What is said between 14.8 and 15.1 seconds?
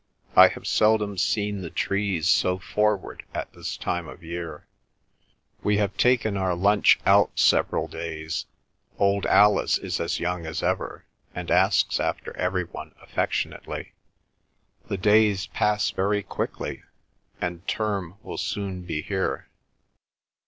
The